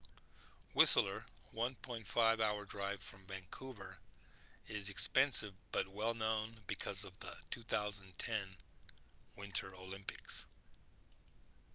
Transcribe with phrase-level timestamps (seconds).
[0.73, 3.99] whistler 1.5 hour drive from vancouver
[4.65, 8.35] is expensive but well-known because of the 2010
[9.37, 10.47] winter olympics